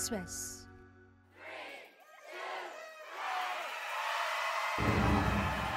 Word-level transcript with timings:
Express. 0.00 0.64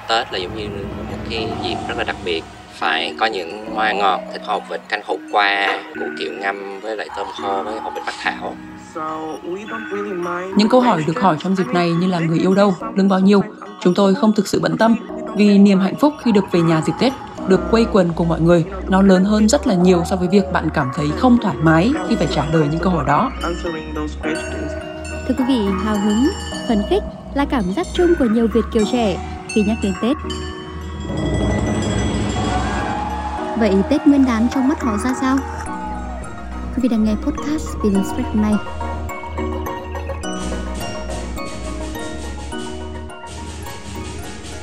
Tết 0.08 0.32
là 0.32 0.38
giống 0.38 0.56
như 0.56 0.68
một 1.10 1.16
cái 1.30 1.48
dịp 1.62 1.76
rất 1.88 1.98
là 1.98 2.04
đặc 2.04 2.16
biệt. 2.24 2.44
Phải 2.72 3.14
có 3.20 3.26
những 3.26 3.66
hoa 3.74 3.92
ngọt 3.92 4.20
thịt 4.32 4.42
hột 4.44 4.62
vịt 4.70 4.80
canh 4.88 5.02
khổ 5.02 5.18
qua 5.32 5.82
củ 5.94 6.06
kiệu 6.18 6.32
ngâm 6.32 6.80
với 6.80 6.96
lại 6.96 7.08
tôm 7.16 7.26
khô 7.42 7.62
với 7.62 7.80
hột 7.80 7.92
vịt 7.94 8.02
bắc 8.06 8.14
thảo. 8.22 8.56
Những 10.56 10.68
câu 10.68 10.80
hỏi 10.80 11.04
được 11.06 11.20
hỏi 11.20 11.36
trong 11.40 11.56
dịp 11.56 11.66
này 11.66 11.90
như 11.90 12.06
là 12.06 12.18
người 12.18 12.38
yêu 12.38 12.54
đâu, 12.54 12.74
lương 12.96 13.08
bao 13.08 13.20
nhiêu, 13.20 13.42
chúng 13.80 13.94
tôi 13.94 14.14
không 14.14 14.32
thực 14.32 14.48
sự 14.48 14.60
bận 14.60 14.76
tâm 14.78 14.96
vì 15.36 15.58
niềm 15.58 15.80
hạnh 15.80 15.96
phúc 15.96 16.14
khi 16.22 16.32
được 16.32 16.44
về 16.52 16.60
nhà 16.60 16.82
dịp 16.86 16.92
Tết, 17.00 17.12
được 17.48 17.60
quây 17.70 17.86
quần 17.92 18.12
cùng 18.16 18.28
mọi 18.28 18.40
người, 18.40 18.64
nó 18.88 19.02
lớn 19.02 19.24
hơn 19.24 19.48
rất 19.48 19.66
là 19.66 19.74
nhiều 19.74 20.02
so 20.10 20.16
với 20.16 20.28
việc 20.28 20.52
bạn 20.52 20.68
cảm 20.74 20.90
thấy 20.94 21.10
không 21.18 21.38
thoải 21.42 21.56
mái 21.62 21.92
khi 22.08 22.16
phải 22.16 22.28
trả 22.34 22.44
lời 22.52 22.68
những 22.70 22.80
câu 22.80 22.92
hỏi 22.92 23.04
đó. 23.06 23.30
Thưa 25.28 25.34
quý 25.38 25.44
vị, 25.48 25.58
hào 25.84 25.96
hứng, 25.96 26.28
phấn 26.68 26.82
khích 26.90 27.02
là 27.34 27.44
cảm 27.44 27.64
giác 27.76 27.86
chung 27.94 28.14
của 28.18 28.24
nhiều 28.24 28.48
Việt 28.54 28.64
kiều 28.72 28.84
trẻ 28.92 29.16
khi 29.48 29.62
nhắc 29.62 29.76
đến 29.82 29.92
Tết. 30.02 30.16
Vậy 33.58 33.74
Tết 33.90 34.06
Nguyên 34.06 34.24
đán 34.24 34.48
trong 34.54 34.68
mắt 34.68 34.82
họ 34.82 34.96
ra 35.04 35.14
sao? 35.20 35.38
Quý 36.76 36.80
vị 36.82 36.88
đang 36.88 37.04
nghe 37.04 37.14
podcast 37.14 37.68
Spin 37.68 37.94
Express 37.94 38.28
hôm 38.28 38.42
nay. 38.42 38.54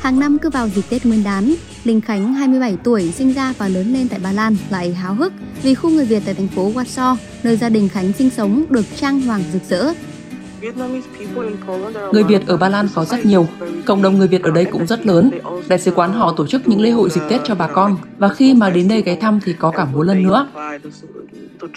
Hàng 0.01 0.19
năm 0.19 0.37
cứ 0.41 0.49
vào 0.49 0.67
dịp 0.67 0.81
Tết 0.89 1.05
Nguyên 1.05 1.23
đán, 1.23 1.53
Linh 1.83 2.01
Khánh 2.01 2.33
27 2.33 2.77
tuổi 2.83 3.11
sinh 3.11 3.33
ra 3.33 3.53
và 3.57 3.67
lớn 3.67 3.93
lên 3.93 4.07
tại 4.07 4.19
Ba 4.19 4.31
Lan 4.31 4.55
lại 4.69 4.93
háo 4.93 5.13
hức 5.13 5.33
vì 5.63 5.75
khu 5.75 5.89
người 5.89 6.05
Việt 6.05 6.23
tại 6.25 6.33
thành 6.33 6.47
phố 6.47 6.71
Warsaw, 6.71 7.15
nơi 7.43 7.57
gia 7.57 7.69
đình 7.69 7.89
Khánh 7.89 8.13
sinh 8.13 8.29
sống 8.29 8.65
được 8.69 8.85
trang 8.95 9.21
hoàng 9.21 9.43
rực 9.53 9.61
rỡ. 9.69 9.93
Người 12.11 12.23
Việt 12.23 12.47
ở 12.47 12.57
Ba 12.57 12.69
Lan 12.69 12.87
có 12.95 13.05
rất 13.05 13.25
nhiều, 13.25 13.47
cộng 13.85 14.01
đồng 14.01 14.17
người 14.17 14.27
Việt 14.27 14.43
ở 14.43 14.51
đây 14.51 14.65
cũng 14.65 14.87
rất 14.87 15.05
lớn. 15.05 15.29
Đại 15.67 15.79
sứ 15.79 15.91
quán 15.91 16.13
họ 16.13 16.33
tổ 16.37 16.47
chức 16.47 16.67
những 16.67 16.81
lễ 16.81 16.89
hội 16.89 17.09
dịp 17.09 17.21
Tết 17.29 17.41
cho 17.43 17.55
bà 17.55 17.67
con 17.67 17.97
và 18.17 18.29
khi 18.29 18.53
mà 18.53 18.69
đến 18.69 18.87
đây 18.87 19.01
ghé 19.01 19.15
thăm 19.15 19.39
thì 19.45 19.53
có 19.53 19.71
cả 19.71 19.85
múa 19.93 20.03
lân 20.03 20.23
nữa. 20.23 20.47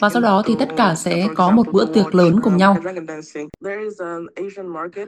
Và 0.00 0.08
sau 0.08 0.22
đó 0.22 0.42
thì 0.46 0.56
tất 0.58 0.68
cả 0.76 0.94
sẽ 0.94 1.28
có 1.34 1.50
một 1.50 1.66
bữa 1.72 1.84
tiệc 1.84 2.14
lớn 2.14 2.41
cùng 2.42 2.56
nhau. 2.56 2.76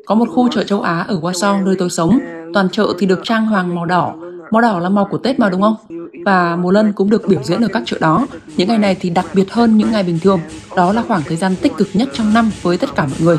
Có 0.07 0.15
một 0.15 0.29
khu 0.35 0.49
chợ 0.49 0.65
châu 0.65 0.81
Á 0.81 1.05
ở 1.09 1.21
Warsaw 1.21 1.65
nơi 1.65 1.77
tôi 1.79 1.91
sống, 1.91 2.19
toàn 2.55 2.69
chợ 2.71 2.95
thì 2.99 3.07
được 3.07 3.21
trang 3.25 3.47
hoàng 3.47 3.75
màu 3.75 3.87
đỏ. 3.87 4.15
Màu 4.51 4.63
đỏ 4.63 4.79
là 4.79 4.89
màu 4.89 5.05
của 5.05 5.19
Tết 5.19 5.39
mà 5.39 5.51
đúng 5.51 5.63
không? 5.63 5.77
Và 6.25 6.57
múa 6.57 6.71
lân 6.71 6.93
cũng 6.93 7.11
được 7.11 7.29
biểu 7.29 7.43
diễn 7.43 7.61
ở 7.61 7.69
các 7.73 7.83
chợ 7.87 7.97
đó. 8.01 8.27
Những 8.57 8.69
ngày 8.69 8.79
này 8.79 8.97
thì 9.01 9.11
đặc 9.11 9.27
biệt 9.35 9.53
hơn 9.53 9.77
những 9.77 9.91
ngày 9.91 10.03
bình 10.03 10.19
thường. 10.23 10.41
Đó 10.77 10.93
là 10.93 11.03
khoảng 11.09 11.23
thời 11.27 11.37
gian 11.37 11.57
tích 11.57 11.73
cực 11.77 11.89
nhất 11.95 12.09
trong 12.13 12.35
năm 12.35 12.51
với 12.63 12.79
tất 12.79 12.95
cả 12.95 13.07
mọi 13.07 13.21
người. 13.21 13.39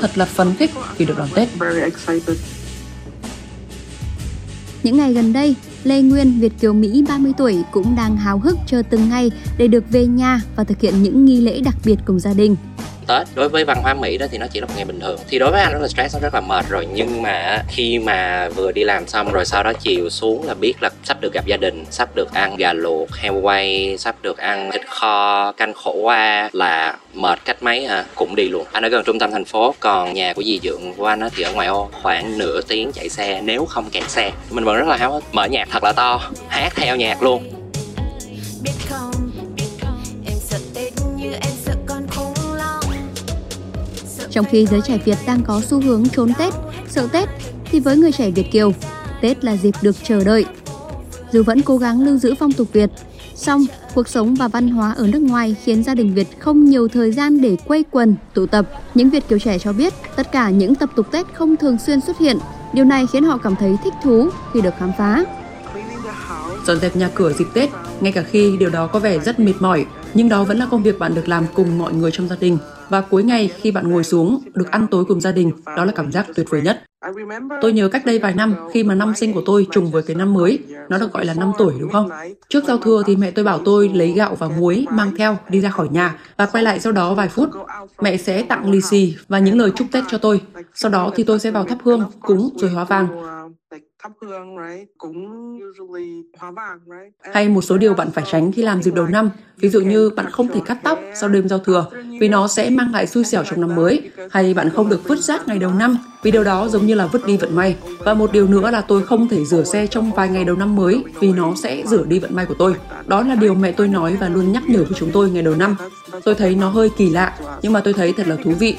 Thật 0.00 0.18
là 0.18 0.24
phấn 0.24 0.54
khích 0.54 0.70
vì 0.96 1.06
được 1.06 1.18
đón 1.18 1.28
Tết. 1.34 1.48
Những 4.82 4.96
ngày 4.96 5.12
gần 5.12 5.32
đây, 5.32 5.54
Lê 5.84 6.02
Nguyên, 6.02 6.40
Việt 6.40 6.52
Kiều 6.60 6.72
Mỹ 6.72 7.04
30 7.08 7.32
tuổi 7.38 7.62
cũng 7.72 7.96
đang 7.96 8.16
háo 8.16 8.38
hức 8.38 8.56
chờ 8.66 8.82
từng 8.90 9.08
ngày 9.08 9.30
để 9.58 9.68
được 9.68 9.84
về 9.90 10.06
nhà 10.06 10.40
và 10.56 10.64
thực 10.64 10.80
hiện 10.80 11.02
những 11.02 11.24
nghi 11.24 11.40
lễ 11.40 11.60
đặc 11.60 11.76
biệt 11.84 11.96
cùng 12.04 12.20
gia 12.20 12.34
đình. 12.34 12.56
Tết. 13.04 13.26
Đối 13.34 13.48
với 13.48 13.64
văn 13.64 13.78
hóa 13.82 13.94
Mỹ 13.94 14.18
đó 14.18 14.26
thì 14.30 14.38
nó 14.38 14.46
chỉ 14.52 14.60
là 14.60 14.66
một 14.66 14.72
ngày 14.76 14.84
bình 14.84 15.00
thường. 15.00 15.18
Thì 15.28 15.38
đối 15.38 15.50
với 15.50 15.60
anh 15.60 15.72
rất 15.72 15.78
là 15.82 15.88
stress 15.88 16.14
nó 16.14 16.20
rất 16.20 16.34
là 16.34 16.40
mệt 16.40 16.64
rồi. 16.68 16.88
Nhưng 16.94 17.22
mà 17.22 17.62
khi 17.68 17.98
mà 17.98 18.48
vừa 18.48 18.72
đi 18.72 18.84
làm 18.84 19.06
xong 19.06 19.32
rồi 19.32 19.44
sau 19.44 19.62
đó 19.62 19.72
chiều 19.72 20.10
xuống 20.10 20.46
là 20.46 20.54
biết 20.54 20.74
là 20.80 20.90
sắp 21.04 21.20
được 21.20 21.32
gặp 21.32 21.46
gia 21.46 21.56
đình, 21.56 21.84
sắp 21.90 22.08
được 22.14 22.34
ăn 22.34 22.56
gà 22.56 22.72
luộc, 22.72 23.16
heo 23.16 23.34
quay, 23.34 23.96
sắp 23.98 24.16
được 24.22 24.38
ăn 24.38 24.70
thịt 24.72 24.82
kho, 24.88 25.52
canh 25.52 25.74
khổ 25.74 25.92
qua 26.02 26.50
là 26.52 26.96
mệt 27.14 27.38
cách 27.44 27.62
mấy 27.62 27.84
à? 27.84 28.04
Cũng 28.14 28.36
đi 28.36 28.48
luôn. 28.48 28.66
Anh 28.72 28.84
ở 28.84 28.88
gần 28.88 29.04
trung 29.04 29.18
tâm 29.18 29.30
thành 29.30 29.44
phố, 29.44 29.74
còn 29.80 30.14
nhà 30.14 30.32
của 30.32 30.42
dì 30.42 30.60
dượng 30.62 30.94
của 30.96 31.06
anh 31.06 31.20
á 31.20 31.28
thì 31.36 31.42
ở 31.42 31.52
ngoài 31.52 31.68
ô, 31.68 31.90
khoảng 32.02 32.38
nửa 32.38 32.60
tiếng 32.68 32.92
chạy 32.92 33.08
xe 33.08 33.40
nếu 33.44 33.64
không 33.64 33.90
kẹt 33.90 34.10
xe. 34.10 34.30
Mình 34.50 34.64
vẫn 34.64 34.76
rất 34.76 34.88
là 34.88 34.96
háo 34.96 35.12
hức. 35.12 35.24
Mở 35.32 35.44
nhạc 35.44 35.68
thật 35.70 35.84
là 35.84 35.92
to, 35.92 36.20
hát 36.48 36.72
theo 36.76 36.96
nhạc 36.96 37.22
luôn. 37.22 37.50
Biết 38.62 38.72
Trong 44.34 44.44
khi 44.44 44.66
giới 44.66 44.80
trẻ 44.80 44.98
Việt 45.04 45.18
đang 45.26 45.40
có 45.42 45.60
xu 45.60 45.80
hướng 45.80 46.08
trốn 46.08 46.32
Tết, 46.38 46.54
sợ 46.88 47.08
Tết, 47.12 47.28
thì 47.64 47.80
với 47.80 47.96
người 47.96 48.12
trẻ 48.12 48.30
Việt 48.30 48.50
Kiều, 48.50 48.72
Tết 49.20 49.44
là 49.44 49.56
dịp 49.56 49.74
được 49.82 49.96
chờ 50.04 50.24
đợi. 50.24 50.44
Dù 51.32 51.42
vẫn 51.42 51.62
cố 51.62 51.76
gắng 51.76 52.00
lưu 52.00 52.16
giữ 52.16 52.34
phong 52.38 52.52
tục 52.52 52.68
Việt, 52.72 52.90
song 53.34 53.66
cuộc 53.94 54.08
sống 54.08 54.34
và 54.34 54.48
văn 54.48 54.68
hóa 54.68 54.92
ở 54.92 55.06
nước 55.06 55.18
ngoài 55.22 55.56
khiến 55.64 55.82
gia 55.82 55.94
đình 55.94 56.14
Việt 56.14 56.28
không 56.38 56.64
nhiều 56.64 56.88
thời 56.88 57.12
gian 57.12 57.40
để 57.40 57.56
quây 57.66 57.84
quần, 57.90 58.16
tụ 58.34 58.46
tập. 58.46 58.68
Những 58.94 59.10
Việt 59.10 59.28
Kiều 59.28 59.38
trẻ 59.38 59.58
cho 59.58 59.72
biết 59.72 59.94
tất 60.16 60.32
cả 60.32 60.50
những 60.50 60.74
tập 60.74 60.90
tục 60.96 61.06
Tết 61.10 61.26
không 61.34 61.56
thường 61.56 61.78
xuyên 61.86 62.00
xuất 62.00 62.18
hiện. 62.18 62.38
Điều 62.72 62.84
này 62.84 63.06
khiến 63.12 63.24
họ 63.24 63.38
cảm 63.38 63.56
thấy 63.56 63.76
thích 63.84 63.94
thú 64.02 64.28
khi 64.52 64.60
được 64.60 64.74
khám 64.78 64.92
phá. 64.98 65.24
Dọn 66.66 66.80
dẹp 66.80 66.96
nhà 66.96 67.10
cửa 67.14 67.32
dịp 67.32 67.46
Tết, 67.54 67.70
ngay 68.00 68.12
cả 68.12 68.22
khi 68.30 68.56
điều 68.56 68.70
đó 68.70 68.86
có 68.86 68.98
vẻ 68.98 69.18
rất 69.18 69.40
mệt 69.40 69.54
mỏi, 69.60 69.86
nhưng 70.14 70.28
đó 70.28 70.44
vẫn 70.44 70.58
là 70.58 70.66
công 70.70 70.82
việc 70.82 70.98
bạn 70.98 71.14
được 71.14 71.28
làm 71.28 71.46
cùng 71.54 71.78
mọi 71.78 71.92
người 71.92 72.10
trong 72.10 72.28
gia 72.28 72.36
đình. 72.40 72.58
Và 72.88 73.00
cuối 73.00 73.22
ngày 73.22 73.50
khi 73.56 73.70
bạn 73.70 73.90
ngồi 73.90 74.04
xuống, 74.04 74.40
được 74.54 74.70
ăn 74.70 74.86
tối 74.90 75.04
cùng 75.04 75.20
gia 75.20 75.32
đình, 75.32 75.52
đó 75.76 75.84
là 75.84 75.92
cảm 75.92 76.12
giác 76.12 76.26
tuyệt 76.34 76.46
vời 76.50 76.62
nhất. 76.62 76.82
Tôi 77.60 77.72
nhớ 77.72 77.88
cách 77.88 78.06
đây 78.06 78.18
vài 78.18 78.34
năm 78.34 78.54
khi 78.72 78.84
mà 78.84 78.94
năm 78.94 79.14
sinh 79.14 79.32
của 79.32 79.42
tôi 79.46 79.66
trùng 79.70 79.90
với 79.90 80.02
cái 80.02 80.16
năm 80.16 80.34
mới, 80.34 80.58
nó 80.88 80.98
được 80.98 81.12
gọi 81.12 81.24
là 81.24 81.34
năm 81.34 81.52
tuổi 81.58 81.74
đúng 81.80 81.92
không? 81.92 82.10
Trước 82.48 82.64
giao 82.64 82.78
thừa 82.78 83.02
thì 83.06 83.16
mẹ 83.16 83.30
tôi 83.30 83.44
bảo 83.44 83.58
tôi 83.64 83.90
lấy 83.94 84.12
gạo 84.12 84.36
và 84.38 84.48
muối 84.48 84.86
mang 84.90 85.16
theo 85.16 85.38
đi 85.48 85.60
ra 85.60 85.70
khỏi 85.70 85.88
nhà 85.90 86.18
và 86.36 86.46
quay 86.46 86.64
lại 86.64 86.80
sau 86.80 86.92
đó 86.92 87.14
vài 87.14 87.28
phút. 87.28 87.48
Mẹ 88.00 88.16
sẽ 88.16 88.42
tặng 88.42 88.70
lì 88.70 88.80
xì 88.80 89.14
và 89.28 89.38
những 89.38 89.58
lời 89.58 89.70
chúc 89.76 89.86
Tết 89.92 90.04
cho 90.10 90.18
tôi. 90.18 90.40
Sau 90.74 90.90
đó 90.90 91.10
thì 91.14 91.24
tôi 91.24 91.38
sẽ 91.38 91.50
vào 91.50 91.64
thắp 91.64 91.78
hương, 91.84 92.10
cúng 92.20 92.50
rồi 92.56 92.70
hóa 92.70 92.84
vàng. 92.84 93.08
Hay 97.32 97.48
một 97.48 97.62
số 97.62 97.76
điều 97.78 97.94
bạn 97.94 98.10
phải 98.10 98.24
tránh 98.26 98.52
khi 98.52 98.62
làm 98.62 98.82
dịp 98.82 98.94
đầu 98.94 99.06
năm, 99.06 99.30
ví 99.56 99.68
dụ 99.68 99.80
như 99.80 100.10
bạn 100.10 100.30
không 100.30 100.48
thể 100.48 100.60
cắt 100.64 100.78
tóc 100.82 100.98
sau 101.14 101.28
đêm 101.28 101.48
giao 101.48 101.58
thừa 101.58 101.86
vì 102.20 102.28
nó 102.28 102.48
sẽ 102.48 102.70
mang 102.70 102.92
lại 102.92 103.06
xui 103.06 103.24
xẻo 103.24 103.44
trong 103.44 103.60
năm 103.60 103.74
mới, 103.74 104.10
hay 104.30 104.54
bạn 104.54 104.70
không 104.70 104.88
được 104.88 105.08
vứt 105.08 105.18
rác 105.18 105.48
ngày 105.48 105.58
đầu 105.58 105.74
năm 105.74 105.98
vì 106.22 106.30
điều 106.30 106.44
đó 106.44 106.68
giống 106.68 106.86
như 106.86 106.94
là 106.94 107.06
vứt 107.06 107.26
đi 107.26 107.36
vận 107.36 107.56
may. 107.56 107.76
Và 107.98 108.14
một 108.14 108.32
điều 108.32 108.48
nữa 108.48 108.70
là 108.70 108.80
tôi 108.80 109.02
không 109.02 109.28
thể 109.28 109.44
rửa 109.44 109.64
xe 109.64 109.86
trong 109.86 110.12
vài 110.12 110.28
ngày 110.28 110.44
đầu 110.44 110.56
năm 110.56 110.76
mới 110.76 111.04
vì 111.20 111.32
nó 111.32 111.54
sẽ 111.62 111.82
rửa 111.86 112.04
đi 112.04 112.18
vận 112.18 112.34
may 112.34 112.46
của 112.46 112.54
tôi. 112.58 112.74
Đó 113.06 113.22
là 113.22 113.34
điều 113.34 113.54
mẹ 113.54 113.72
tôi 113.72 113.88
nói 113.88 114.16
và 114.20 114.28
luôn 114.28 114.52
nhắc 114.52 114.62
nhở 114.68 114.84
với 114.84 114.92
chúng 114.96 115.10
tôi 115.12 115.30
ngày 115.30 115.42
đầu 115.42 115.54
năm. 115.54 115.76
Tôi 116.24 116.34
thấy 116.34 116.54
nó 116.54 116.68
hơi 116.68 116.90
kỳ 116.96 117.10
lạ, 117.10 117.38
nhưng 117.62 117.72
mà 117.72 117.80
tôi 117.80 117.92
thấy 117.92 118.12
thật 118.12 118.26
là 118.26 118.36
thú 118.44 118.52
vị. 118.58 118.76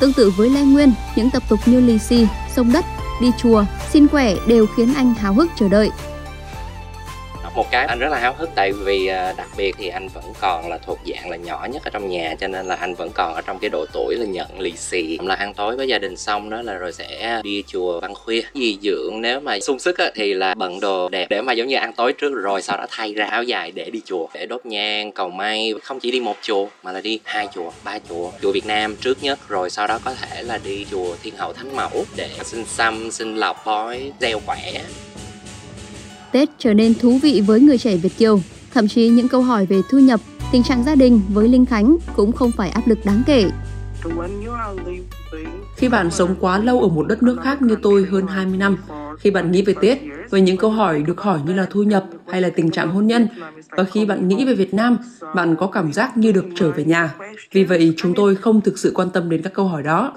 Tương 0.00 0.12
tự 0.12 0.30
với 0.30 0.50
Lê 0.50 0.62
Nguyên, 0.62 0.92
những 1.16 1.30
tập 1.30 1.42
tục 1.48 1.60
như 1.66 1.80
lì 1.80 1.98
xì, 1.98 2.26
sông 2.56 2.72
đất, 2.72 2.84
đi 3.20 3.30
chùa, 3.42 3.64
xin 3.92 4.08
khỏe 4.08 4.34
đều 4.48 4.66
khiến 4.76 4.94
anh 4.94 5.14
háo 5.14 5.34
hức 5.34 5.50
chờ 5.58 5.68
đợi 5.68 5.90
một 7.54 7.70
cái 7.70 7.86
anh 7.86 7.98
rất 7.98 8.08
là 8.08 8.18
háo 8.18 8.34
hức 8.38 8.50
tại 8.54 8.72
vì 8.72 9.06
à, 9.06 9.34
đặc 9.36 9.48
biệt 9.56 9.74
thì 9.78 9.88
anh 9.88 10.08
vẫn 10.08 10.24
còn 10.40 10.68
là 10.68 10.78
thuộc 10.78 10.98
dạng 11.06 11.30
là 11.30 11.36
nhỏ 11.36 11.66
nhất 11.72 11.82
ở 11.84 11.90
trong 11.90 12.08
nhà 12.08 12.34
cho 12.40 12.48
nên 12.48 12.66
là 12.66 12.74
anh 12.74 12.94
vẫn 12.94 13.10
còn 13.14 13.34
ở 13.34 13.40
trong 13.40 13.58
cái 13.58 13.70
độ 13.70 13.86
tuổi 13.92 14.14
là 14.18 14.26
nhận 14.26 14.60
lì 14.60 14.72
xì. 14.76 15.18
Là 15.22 15.34
ăn 15.34 15.54
tối 15.54 15.76
với 15.76 15.88
gia 15.88 15.98
đình 15.98 16.16
xong 16.16 16.50
đó 16.50 16.62
là 16.62 16.74
rồi 16.74 16.92
sẽ 16.92 17.40
đi 17.44 17.64
chùa 17.66 18.00
văn 18.00 18.14
khuya. 18.14 18.42
Gì 18.54 18.78
dưỡng 18.82 19.20
nếu 19.20 19.40
mà 19.40 19.58
sung 19.60 19.78
sức 19.78 19.98
á, 19.98 20.10
thì 20.14 20.34
là 20.34 20.54
bận 20.54 20.80
đồ 20.80 21.08
đẹp 21.08 21.26
để 21.30 21.42
mà 21.42 21.52
giống 21.52 21.68
như 21.68 21.76
ăn 21.76 21.92
tối 21.92 22.12
trước 22.12 22.32
rồi 22.34 22.62
sau 22.62 22.76
đó 22.76 22.86
thay 22.90 23.14
ra 23.14 23.26
áo 23.26 23.42
dài 23.42 23.72
để 23.74 23.90
đi 23.90 24.00
chùa 24.04 24.26
để 24.34 24.46
đốt 24.46 24.66
nhang 24.66 25.12
cầu 25.12 25.30
may. 25.30 25.74
Không 25.82 26.00
chỉ 26.00 26.10
đi 26.10 26.20
một 26.20 26.36
chùa 26.42 26.66
mà 26.82 26.92
là 26.92 27.00
đi 27.00 27.20
hai 27.24 27.48
chùa 27.54 27.70
ba 27.84 27.98
chùa. 28.08 28.30
Chùa 28.42 28.52
Việt 28.52 28.66
Nam 28.66 28.96
trước 28.96 29.22
nhất 29.22 29.38
rồi 29.48 29.70
sau 29.70 29.86
đó 29.86 29.98
có 30.04 30.14
thể 30.14 30.42
là 30.42 30.58
đi 30.64 30.86
chùa 30.90 31.16
Thiên 31.22 31.36
Hậu 31.36 31.52
Thánh 31.52 31.76
Mẫu 31.76 32.04
để 32.16 32.30
xin 32.42 32.64
xăm 32.64 33.10
xin 33.10 33.36
lọc 33.36 33.66
bói 33.66 34.12
gieo 34.20 34.40
khỏe 34.46 34.72
Tết 36.34 36.48
trở 36.58 36.74
nên 36.74 36.94
thú 36.94 37.18
vị 37.22 37.42
với 37.46 37.60
người 37.60 37.78
trẻ 37.78 37.96
Việt 37.96 38.16
Kiều. 38.18 38.40
Thậm 38.74 38.88
chí 38.88 39.08
những 39.08 39.28
câu 39.28 39.42
hỏi 39.42 39.66
về 39.66 39.82
thu 39.90 39.98
nhập, 39.98 40.20
tình 40.52 40.62
trạng 40.62 40.84
gia 40.84 40.94
đình 40.94 41.20
với 41.28 41.48
Linh 41.48 41.66
Khánh 41.66 41.96
cũng 42.16 42.32
không 42.32 42.50
phải 42.56 42.70
áp 42.70 42.88
lực 42.88 42.98
đáng 43.04 43.22
kể. 43.26 43.50
Khi 45.76 45.88
bạn 45.88 46.10
sống 46.10 46.34
quá 46.40 46.58
lâu 46.58 46.80
ở 46.80 46.88
một 46.88 47.06
đất 47.08 47.22
nước 47.22 47.38
khác 47.44 47.62
như 47.62 47.76
tôi 47.82 48.06
hơn 48.10 48.26
20 48.26 48.58
năm, 48.58 48.76
khi 49.18 49.30
bạn 49.30 49.50
nghĩ 49.50 49.62
về 49.62 49.74
Tết, 49.80 49.98
về 50.30 50.40
những 50.40 50.56
câu 50.56 50.70
hỏi 50.70 51.02
được 51.02 51.20
hỏi 51.20 51.38
như 51.46 51.54
là 51.54 51.66
thu 51.70 51.82
nhập 51.82 52.04
hay 52.28 52.40
là 52.40 52.50
tình 52.50 52.70
trạng 52.70 52.90
hôn 52.90 53.06
nhân, 53.06 53.28
và 53.70 53.84
khi 53.84 54.04
bạn 54.04 54.28
nghĩ 54.28 54.44
về 54.44 54.54
Việt 54.54 54.74
Nam, 54.74 54.98
bạn 55.34 55.56
có 55.58 55.66
cảm 55.66 55.92
giác 55.92 56.16
như 56.16 56.32
được 56.32 56.44
trở 56.54 56.70
về 56.70 56.84
nhà. 56.84 57.14
Vì 57.52 57.64
vậy, 57.64 57.94
chúng 57.96 58.14
tôi 58.14 58.34
không 58.34 58.60
thực 58.60 58.78
sự 58.78 58.92
quan 58.94 59.10
tâm 59.10 59.30
đến 59.30 59.42
các 59.42 59.54
câu 59.54 59.66
hỏi 59.66 59.82
đó. 59.82 60.12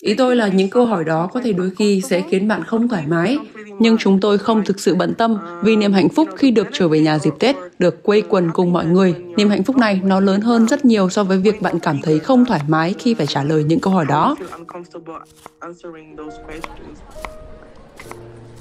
Ý 0.00 0.14
tôi 0.14 0.36
là 0.36 0.48
những 0.48 0.70
câu 0.70 0.86
hỏi 0.86 1.04
đó 1.04 1.26
có 1.32 1.40
thể 1.40 1.52
đôi 1.52 1.70
khi 1.78 2.00
sẽ 2.00 2.22
khiến 2.30 2.48
bạn 2.48 2.64
không 2.64 2.88
thoải 2.88 3.04
mái, 3.08 3.38
nhưng 3.78 3.98
chúng 3.98 4.20
tôi 4.20 4.38
không 4.38 4.64
thực 4.64 4.80
sự 4.80 4.94
bận 4.94 5.14
tâm 5.14 5.38
vì 5.62 5.76
niềm 5.76 5.92
hạnh 5.92 6.08
phúc 6.08 6.28
khi 6.36 6.50
được 6.50 6.66
trở 6.72 6.88
về 6.88 7.00
nhà 7.00 7.18
dịp 7.18 7.32
Tết, 7.38 7.56
được 7.78 8.02
quây 8.02 8.22
quần 8.28 8.50
cùng 8.50 8.72
mọi 8.72 8.86
người. 8.86 9.14
Niềm 9.36 9.48
hạnh 9.48 9.64
phúc 9.64 9.76
này 9.76 10.00
nó 10.04 10.20
lớn 10.20 10.40
hơn 10.40 10.68
rất 10.68 10.84
nhiều 10.84 11.10
so 11.10 11.24
với 11.24 11.38
việc 11.38 11.62
bạn 11.62 11.78
cảm 11.78 11.98
thấy 12.02 12.18
không 12.18 12.44
thoải 12.44 12.60
mái 12.68 12.94
khi 12.98 13.14
phải 13.14 13.26
trả 13.26 13.42
lời 13.42 13.64
những 13.64 13.80
câu 13.80 13.92
hỏi 13.92 14.04
đó. 14.08 14.36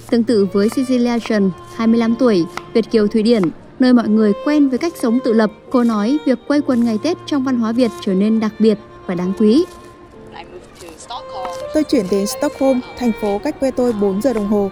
Tương 0.09 0.23
tự 0.23 0.47
với 0.53 0.69
Cecilia 0.75 1.19
Trần, 1.27 1.51
25 1.75 2.15
tuổi, 2.19 2.45
Việt 2.73 2.91
Kiều 2.91 3.07
Thụy 3.07 3.23
Điển, 3.23 3.43
nơi 3.79 3.93
mọi 3.93 4.07
người 4.07 4.33
quen 4.45 4.69
với 4.69 4.77
cách 4.77 4.93
sống 5.01 5.19
tự 5.23 5.33
lập. 5.33 5.51
Cô 5.71 5.83
nói 5.83 6.17
việc 6.25 6.39
quây 6.47 6.61
quần 6.61 6.85
ngày 6.85 6.97
Tết 7.03 7.17
trong 7.25 7.43
văn 7.43 7.59
hóa 7.59 7.71
Việt 7.71 7.91
trở 8.01 8.13
nên 8.13 8.39
đặc 8.39 8.53
biệt 8.59 8.77
và 9.05 9.15
đáng 9.15 9.33
quý. 9.39 9.65
Tôi 11.73 11.83
chuyển 11.83 12.05
đến 12.11 12.27
Stockholm, 12.27 12.79
thành 12.97 13.11
phố 13.21 13.39
cách 13.43 13.59
quê 13.59 13.71
tôi 13.71 13.93
4 13.93 14.21
giờ 14.21 14.33
đồng 14.33 14.47
hồ. 14.47 14.69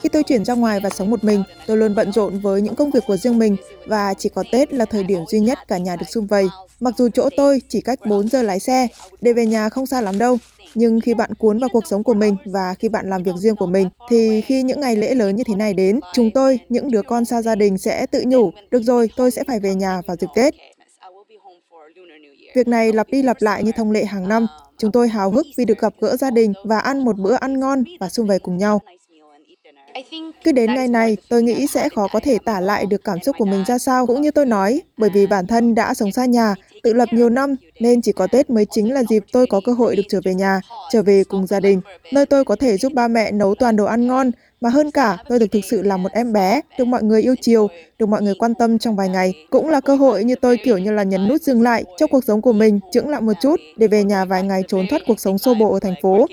Khi 0.00 0.08
tôi 0.08 0.22
chuyển 0.22 0.44
ra 0.44 0.54
ngoài 0.54 0.80
và 0.82 0.90
sống 0.90 1.10
một 1.10 1.24
mình, 1.24 1.42
tôi 1.66 1.76
luôn 1.76 1.94
bận 1.94 2.12
rộn 2.12 2.38
với 2.38 2.62
những 2.62 2.74
công 2.74 2.90
việc 2.90 3.02
của 3.06 3.16
riêng 3.16 3.38
mình 3.38 3.56
và 3.86 4.14
chỉ 4.14 4.28
có 4.28 4.44
Tết 4.52 4.72
là 4.72 4.84
thời 4.84 5.04
điểm 5.04 5.20
duy 5.28 5.40
nhất 5.40 5.58
cả 5.68 5.78
nhà 5.78 5.96
được 5.96 6.06
sum 6.08 6.26
vầy. 6.26 6.48
Mặc 6.80 6.94
dù 6.98 7.08
chỗ 7.14 7.28
tôi 7.36 7.62
chỉ 7.68 7.80
cách 7.80 7.98
4 8.06 8.28
giờ 8.28 8.42
lái 8.42 8.60
xe, 8.60 8.88
để 9.20 9.32
về 9.32 9.46
nhà 9.46 9.68
không 9.68 9.86
xa 9.86 10.00
lắm 10.00 10.18
đâu, 10.18 10.38
nhưng 10.78 11.00
khi 11.00 11.14
bạn 11.14 11.34
cuốn 11.34 11.58
vào 11.58 11.68
cuộc 11.72 11.86
sống 11.86 12.02
của 12.02 12.14
mình 12.14 12.36
và 12.44 12.74
khi 12.78 12.88
bạn 12.88 13.10
làm 13.10 13.22
việc 13.22 13.34
riêng 13.36 13.56
của 13.56 13.66
mình 13.66 13.88
thì 14.10 14.40
khi 14.40 14.62
những 14.62 14.80
ngày 14.80 14.96
lễ 14.96 15.14
lớn 15.14 15.36
như 15.36 15.44
thế 15.44 15.54
này 15.54 15.74
đến, 15.74 16.00
chúng 16.14 16.30
tôi, 16.30 16.58
những 16.68 16.90
đứa 16.90 17.02
con 17.02 17.24
xa 17.24 17.42
gia 17.42 17.54
đình 17.54 17.78
sẽ 17.78 18.06
tự 18.06 18.24
nhủ, 18.26 18.50
được 18.70 18.82
rồi, 18.82 19.10
tôi 19.16 19.30
sẽ 19.30 19.44
phải 19.46 19.60
về 19.60 19.74
nhà 19.74 20.00
vào 20.06 20.16
dịp 20.16 20.26
Tết. 20.34 20.54
Việc 22.54 22.68
này 22.68 22.92
lặp 22.92 23.06
đi 23.10 23.22
lặp 23.22 23.36
lại 23.40 23.64
như 23.64 23.72
thông 23.72 23.90
lệ 23.90 24.04
hàng 24.04 24.28
năm. 24.28 24.46
Chúng 24.78 24.92
tôi 24.92 25.08
hào 25.08 25.30
hức 25.30 25.46
vì 25.56 25.64
được 25.64 25.78
gặp 25.78 25.94
gỡ 26.00 26.16
gia 26.16 26.30
đình 26.30 26.52
và 26.64 26.78
ăn 26.78 27.04
một 27.04 27.16
bữa 27.16 27.34
ăn 27.34 27.60
ngon 27.60 27.84
và 28.00 28.08
sum 28.08 28.26
vầy 28.26 28.38
cùng 28.38 28.56
nhau. 28.56 28.80
Cứ 30.44 30.52
đến 30.52 30.74
ngày 30.74 30.88
này, 30.88 31.16
tôi 31.28 31.42
nghĩ 31.42 31.66
sẽ 31.66 31.88
khó 31.88 32.08
có 32.12 32.20
thể 32.20 32.38
tả 32.44 32.60
lại 32.60 32.86
được 32.86 33.04
cảm 33.04 33.18
xúc 33.22 33.36
của 33.38 33.44
mình 33.44 33.64
ra 33.66 33.78
sao, 33.78 34.06
cũng 34.06 34.22
như 34.22 34.30
tôi 34.30 34.46
nói, 34.46 34.82
bởi 34.96 35.10
vì 35.10 35.26
bản 35.26 35.46
thân 35.46 35.74
đã 35.74 35.94
sống 35.94 36.12
xa 36.12 36.24
nhà, 36.24 36.54
tự 36.82 36.92
lập 36.92 37.08
nhiều 37.12 37.28
năm, 37.28 37.54
nên 37.80 38.02
chỉ 38.02 38.12
có 38.12 38.26
Tết 38.26 38.50
mới 38.50 38.64
chính 38.64 38.92
là 38.94 39.02
dịp 39.08 39.24
tôi 39.32 39.46
có 39.46 39.60
cơ 39.64 39.72
hội 39.72 39.96
được 39.96 40.02
trở 40.08 40.20
về 40.24 40.34
nhà, 40.34 40.60
trở 40.92 41.02
về 41.02 41.24
cùng 41.24 41.46
gia 41.46 41.60
đình, 41.60 41.80
nơi 42.12 42.26
tôi 42.26 42.44
có 42.44 42.56
thể 42.56 42.76
giúp 42.76 42.92
ba 42.92 43.08
mẹ 43.08 43.32
nấu 43.32 43.54
toàn 43.54 43.76
đồ 43.76 43.84
ăn 43.84 44.06
ngon, 44.06 44.30
mà 44.60 44.68
hơn 44.70 44.90
cả, 44.90 45.16
tôi 45.28 45.38
được 45.38 45.46
thực 45.52 45.64
sự 45.64 45.82
là 45.82 45.96
một 45.96 46.12
em 46.12 46.32
bé, 46.32 46.60
được 46.78 46.84
mọi 46.84 47.02
người 47.02 47.22
yêu 47.22 47.34
chiều, 47.40 47.68
được 47.98 48.06
mọi 48.06 48.22
người 48.22 48.34
quan 48.38 48.54
tâm 48.54 48.78
trong 48.78 48.96
vài 48.96 49.08
ngày. 49.08 49.46
Cũng 49.50 49.68
là 49.68 49.80
cơ 49.80 49.96
hội 49.96 50.24
như 50.24 50.34
tôi 50.34 50.56
kiểu 50.64 50.78
như 50.78 50.92
là 50.92 51.02
nhấn 51.02 51.28
nút 51.28 51.42
dừng 51.42 51.62
lại 51.62 51.84
trong 51.96 52.10
cuộc 52.10 52.24
sống 52.24 52.42
của 52.42 52.52
mình, 52.52 52.80
chững 52.92 53.08
lại 53.08 53.20
một 53.20 53.32
chút 53.42 53.60
để 53.76 53.86
về 53.86 54.04
nhà 54.04 54.24
vài 54.24 54.42
ngày 54.42 54.62
trốn 54.68 54.86
thoát 54.90 55.02
cuộc 55.06 55.20
sống 55.20 55.38
xô 55.38 55.54
bộ 55.54 55.72
ở 55.72 55.80
thành 55.80 55.94
phố. 56.02 56.26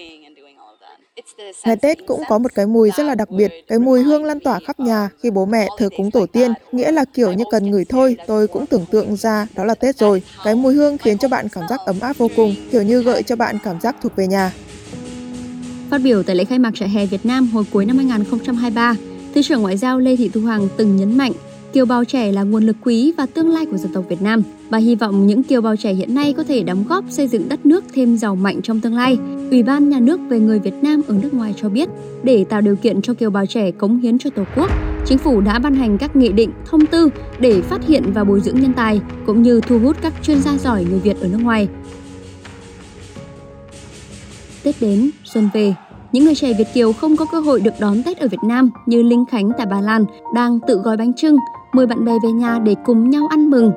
Ngày 1.65 1.75
Tết 1.75 1.97
cũng 2.07 2.23
có 2.29 2.37
một 2.37 2.55
cái 2.55 2.65
mùi 2.65 2.91
rất 2.97 3.03
là 3.03 3.15
đặc 3.15 3.29
biệt, 3.29 3.51
cái 3.67 3.79
mùi 3.79 4.03
hương 4.03 4.23
lan 4.23 4.39
tỏa 4.39 4.59
khắp 4.67 4.79
nhà 4.79 5.09
khi 5.23 5.31
bố 5.31 5.45
mẹ 5.45 5.67
thờ 5.77 5.89
cúng 5.97 6.11
tổ 6.11 6.25
tiên, 6.25 6.53
nghĩa 6.71 6.91
là 6.91 7.05
kiểu 7.13 7.33
như 7.33 7.43
cần 7.51 7.71
ngửi 7.71 7.85
thôi, 7.85 8.17
tôi 8.27 8.47
cũng 8.47 8.65
tưởng 8.65 8.85
tượng 8.91 9.15
ra 9.15 9.47
đó 9.55 9.63
là 9.63 9.75
Tết 9.75 9.97
rồi. 9.97 10.21
Cái 10.43 10.55
mùi 10.55 10.73
hương 10.73 10.97
khiến 10.97 11.17
cho 11.17 11.27
bạn 11.27 11.49
cảm 11.49 11.63
giác 11.69 11.79
ấm 11.85 11.99
áp 11.99 12.17
vô 12.17 12.29
cùng, 12.35 12.55
kiểu 12.71 12.83
như 12.83 13.03
gợi 13.03 13.23
cho 13.23 13.35
bạn 13.35 13.57
cảm 13.63 13.81
giác 13.81 13.95
thuộc 14.01 14.15
về 14.15 14.27
nhà. 14.27 14.53
Phát 15.89 16.01
biểu 16.03 16.23
tại 16.23 16.35
lễ 16.35 16.45
khai 16.45 16.59
mạc 16.59 16.71
trại 16.75 16.89
hè 16.89 17.05
Việt 17.05 17.25
Nam 17.25 17.47
hồi 17.47 17.63
cuối 17.71 17.85
năm 17.85 17.97
2023, 17.97 18.95
Thứ 19.35 19.41
trưởng 19.43 19.61
Ngoại 19.61 19.77
giao 19.77 19.99
Lê 19.99 20.15
Thị 20.15 20.29
Thu 20.33 20.41
Hằng 20.41 20.67
từng 20.77 20.95
nhấn 20.95 21.17
mạnh 21.17 21.31
kiều 21.75 21.85
bào 21.85 22.05
trẻ 22.05 22.31
là 22.31 22.43
nguồn 22.43 22.63
lực 22.63 22.75
quý 22.81 23.13
và 23.17 23.25
tương 23.25 23.49
lai 23.49 23.65
của 23.65 23.77
dân 23.77 23.93
tộc 23.93 24.05
Việt 24.09 24.21
Nam. 24.21 24.43
Bà 24.69 24.77
hy 24.77 24.95
vọng 24.95 25.27
những 25.27 25.43
kiều 25.43 25.61
bào 25.61 25.75
trẻ 25.75 25.93
hiện 25.93 26.15
nay 26.15 26.33
có 26.33 26.43
thể 26.43 26.63
đóng 26.63 26.83
góp 26.89 27.05
xây 27.09 27.27
dựng 27.27 27.49
đất 27.49 27.65
nước 27.65 27.83
thêm 27.93 28.17
giàu 28.17 28.35
mạnh 28.35 28.61
trong 28.61 28.81
tương 28.81 28.95
lai. 28.95 29.17
Ủy 29.51 29.63
ban 29.63 29.89
Nhà 29.89 29.99
nước 29.99 30.19
về 30.29 30.39
người 30.39 30.59
Việt 30.59 30.73
Nam 30.81 31.01
ở 31.07 31.15
nước 31.21 31.33
ngoài 31.33 31.53
cho 31.57 31.69
biết, 31.69 31.89
để 32.23 32.45
tạo 32.49 32.61
điều 32.61 32.75
kiện 32.75 33.01
cho 33.01 33.13
kiều 33.13 33.29
bào 33.29 33.45
trẻ 33.45 33.71
cống 33.71 33.97
hiến 33.97 34.17
cho 34.17 34.29
Tổ 34.29 34.43
quốc, 34.55 34.71
Chính 35.05 35.17
phủ 35.17 35.41
đã 35.41 35.59
ban 35.59 35.75
hành 35.75 35.97
các 35.97 36.15
nghị 36.15 36.29
định, 36.29 36.51
thông 36.65 36.85
tư 36.85 37.09
để 37.39 37.61
phát 37.61 37.87
hiện 37.87 38.03
và 38.13 38.23
bồi 38.23 38.41
dưỡng 38.41 38.59
nhân 38.59 38.73
tài, 38.73 39.01
cũng 39.25 39.41
như 39.41 39.61
thu 39.61 39.79
hút 39.79 39.97
các 40.01 40.13
chuyên 40.23 40.41
gia 40.41 40.57
giỏi 40.57 40.85
người 40.89 40.99
Việt 40.99 41.21
ở 41.21 41.27
nước 41.27 41.39
ngoài. 41.41 41.67
Tết 44.63 44.75
đến, 44.81 45.09
xuân 45.23 45.49
về, 45.53 45.73
những 46.15 46.25
người 46.25 46.35
trẻ 46.35 46.53
Việt 46.53 46.67
Kiều 46.73 46.93
không 46.93 47.17
có 47.17 47.25
cơ 47.31 47.39
hội 47.39 47.61
được 47.61 47.73
đón 47.79 48.03
Tết 48.03 48.17
ở 48.17 48.27
Việt 48.27 48.43
Nam 48.43 48.69
như 48.85 49.03
Linh 49.03 49.25
Khánh 49.31 49.49
tại 49.57 49.67
Bà 49.71 49.81
Lan 49.81 50.05
đang 50.35 50.59
tự 50.67 50.77
gói 50.77 50.97
bánh 50.97 51.13
trưng, 51.13 51.37
mời 51.73 51.87
bạn 51.87 52.05
bè 52.05 52.11
về 52.23 52.31
nhà 52.31 52.59
để 52.59 52.75
cùng 52.85 53.09
nhau 53.09 53.27
ăn 53.29 53.49
mừng. 53.49 53.71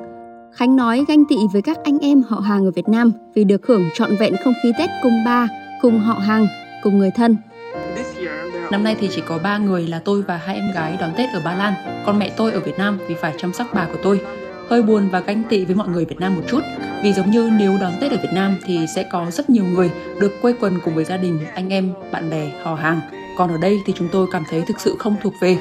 Khánh 0.53 0.75
nói 0.75 1.05
ganh 1.07 1.25
tị 1.29 1.35
với 1.53 1.61
các 1.61 1.77
anh 1.83 1.99
em 1.99 2.21
họ 2.27 2.39
hàng 2.39 2.65
ở 2.65 2.71
Việt 2.71 2.89
Nam 2.89 3.11
vì 3.35 3.43
được 3.43 3.67
hưởng 3.67 3.83
trọn 3.93 4.15
vẹn 4.19 4.35
không 4.43 4.53
khí 4.63 4.71
Tết 4.79 4.89
cùng 5.03 5.23
ba, 5.25 5.47
cùng 5.81 5.99
họ 5.99 6.13
hàng, 6.13 6.47
cùng 6.83 6.97
người 6.97 7.11
thân. 7.15 7.37
Năm 8.71 8.83
nay 8.83 8.95
thì 8.99 9.09
chỉ 9.15 9.21
có 9.27 9.39
ba 9.43 9.57
người 9.57 9.87
là 9.87 10.01
tôi 10.05 10.21
và 10.21 10.37
hai 10.37 10.55
em 10.55 10.71
gái 10.75 10.97
đón 11.01 11.09
Tết 11.17 11.29
ở 11.33 11.41
Ba 11.45 11.55
Lan, 11.55 11.73
còn 12.05 12.19
mẹ 12.19 12.31
tôi 12.37 12.51
ở 12.51 12.59
Việt 12.59 12.77
Nam 12.77 12.97
vì 13.07 13.15
phải 13.21 13.33
chăm 13.37 13.53
sóc 13.53 13.67
bà 13.73 13.85
của 13.85 13.99
tôi. 14.03 14.21
Hơi 14.69 14.81
buồn 14.81 15.09
và 15.11 15.19
ganh 15.19 15.43
tị 15.49 15.65
với 15.65 15.75
mọi 15.75 15.87
người 15.87 16.05
Việt 16.05 16.19
Nam 16.19 16.35
một 16.35 16.43
chút, 16.47 16.59
vì 17.03 17.13
giống 17.13 17.31
như 17.31 17.49
nếu 17.57 17.77
đón 17.81 17.93
Tết 18.01 18.11
ở 18.11 18.17
Việt 18.17 18.33
Nam 18.33 18.57
thì 18.65 18.85
sẽ 18.95 19.03
có 19.03 19.31
rất 19.31 19.49
nhiều 19.49 19.65
người 19.65 19.91
được 20.19 20.41
quây 20.41 20.53
quần 20.59 20.79
cùng 20.85 20.95
với 20.95 21.05
gia 21.05 21.17
đình, 21.17 21.39
anh 21.53 21.69
em, 21.69 21.93
bạn 22.11 22.29
bè, 22.29 22.51
họ 22.63 22.75
hàng. 22.75 23.01
Còn 23.37 23.51
ở 23.51 23.57
đây 23.57 23.79
thì 23.85 23.93
chúng 23.95 24.07
tôi 24.11 24.27
cảm 24.31 24.43
thấy 24.49 24.63
thực 24.67 24.79
sự 24.79 24.95
không 24.99 25.15
thuộc 25.21 25.33
về. 25.41 25.57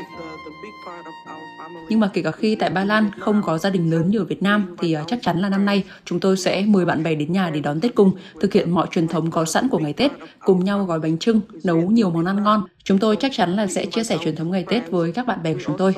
Nhưng 1.88 2.00
mà 2.00 2.10
kể 2.12 2.22
cả 2.22 2.30
khi 2.30 2.54
tại 2.54 2.70
Ba 2.70 2.84
Lan 2.84 3.10
không 3.18 3.42
có 3.42 3.58
gia 3.58 3.70
đình 3.70 3.90
lớn 3.90 4.10
như 4.10 4.18
ở 4.18 4.24
Việt 4.24 4.42
Nam 4.42 4.76
thì 4.78 4.92
à, 4.92 5.04
chắc 5.06 5.18
chắn 5.22 5.40
là 5.40 5.48
năm 5.48 5.64
nay 5.64 5.84
chúng 6.04 6.20
tôi 6.20 6.36
sẽ 6.36 6.64
mời 6.66 6.84
bạn 6.84 7.02
bè 7.02 7.14
đến 7.14 7.32
nhà 7.32 7.50
để 7.50 7.60
đón 7.60 7.80
Tết 7.80 7.94
cùng, 7.94 8.12
thực 8.40 8.52
hiện 8.52 8.70
mọi 8.70 8.86
truyền 8.90 9.08
thống 9.08 9.30
có 9.30 9.44
sẵn 9.44 9.68
của 9.68 9.78
ngày 9.78 9.92
Tết, 9.92 10.12
cùng 10.40 10.64
nhau 10.64 10.84
gói 10.84 11.00
bánh 11.00 11.18
trưng, 11.18 11.40
nấu 11.64 11.76
nhiều 11.76 12.10
món 12.10 12.24
ăn 12.24 12.42
ngon. 12.42 12.62
Chúng 12.84 12.98
tôi 12.98 13.16
chắc 13.16 13.32
chắn 13.34 13.56
là 13.56 13.66
sẽ 13.66 13.86
chia 13.86 14.04
sẻ 14.04 14.16
truyền 14.24 14.36
thống 14.36 14.50
ngày 14.50 14.64
Tết 14.68 14.90
với 14.90 15.12
các 15.12 15.26
bạn 15.26 15.42
bè 15.42 15.54
của 15.54 15.60
chúng 15.64 15.78
tôi. 15.78 15.94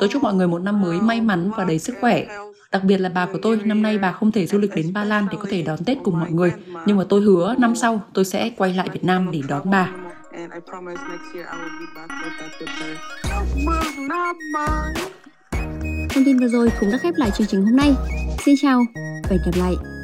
Tôi 0.00 0.08
chúc 0.10 0.22
mọi 0.22 0.34
người 0.34 0.48
một 0.48 0.58
năm 0.58 0.82
mới 0.82 1.00
may 1.00 1.20
mắn 1.20 1.50
và 1.56 1.64
đầy 1.64 1.78
sức 1.78 1.94
khỏe. 2.00 2.26
Đặc 2.72 2.82
biệt 2.84 2.98
là 2.98 3.08
bà 3.08 3.26
của 3.26 3.38
tôi, 3.42 3.60
năm 3.64 3.82
nay 3.82 3.98
bà 3.98 4.12
không 4.12 4.32
thể 4.32 4.46
du 4.46 4.58
lịch 4.58 4.74
đến 4.74 4.92
Ba 4.92 5.04
Lan 5.04 5.26
để 5.30 5.38
có 5.40 5.46
thể 5.50 5.62
đón 5.62 5.84
Tết 5.84 5.98
cùng 6.04 6.20
mọi 6.20 6.30
người. 6.30 6.52
Nhưng 6.86 6.96
mà 6.96 7.04
tôi 7.08 7.20
hứa 7.20 7.54
năm 7.58 7.76
sau 7.76 8.02
tôi 8.14 8.24
sẽ 8.24 8.50
quay 8.56 8.74
lại 8.74 8.88
Việt 8.92 9.04
Nam 9.04 9.30
để 9.32 9.40
đón 9.48 9.70
bà. 9.70 9.92
and 10.38 10.52
I 10.52 10.60
promise 10.60 11.00
next 11.08 11.34
year 11.34 11.46
I 11.52 11.56
will 11.56 11.78
be 11.80 11.86
back 11.94 12.10
with 12.22 12.34
that 12.38 12.52
with 12.60 12.72
her. 12.78 12.94
Thông 16.10 16.24
tin 16.24 16.38
vừa 16.38 16.48
rồi 16.48 16.68
cũng 16.80 16.90
đã 16.90 16.98
khép 16.98 17.14
lại 17.16 17.30
chương 17.30 17.46
trình 17.46 17.62
hôm 17.62 17.76
nay. 17.76 17.94
Xin 18.44 18.54
chào 18.62 18.84
và 18.96 19.30
hẹn 19.30 19.40
gặp 19.44 19.52
lại. 19.56 19.97